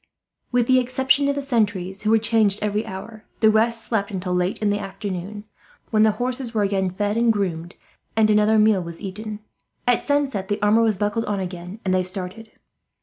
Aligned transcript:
With 0.51 0.65
the 0.65 0.79
exception 0.79 1.27
of 1.29 1.35
the 1.35 1.43
sentries, 1.43 2.01
who 2.01 2.09
were 2.09 2.17
changed 2.17 2.57
every 2.63 2.87
hour, 2.87 3.23
the 3.39 3.51
rest 3.51 3.85
slept 3.85 4.09
until 4.09 4.33
late 4.33 4.59
in 4.59 4.71
the 4.71 4.79
afternoon; 4.79 5.43
then 5.91 6.01
the 6.01 6.13
horses 6.13 6.55
were 6.55 6.63
again 6.63 6.89
fed 6.89 7.17
and 7.17 7.31
groomed, 7.31 7.75
and 8.15 8.31
another 8.31 8.57
meal 8.57 8.81
was 8.81 8.99
eaten. 8.99 9.41
At 9.85 10.01
sunset 10.01 10.47
the 10.47 10.59
armour 10.59 10.81
was 10.81 10.97
buckled 10.97 11.25
on 11.25 11.39
again, 11.39 11.79
and 11.85 11.93
they 11.93 12.01
started. 12.01 12.49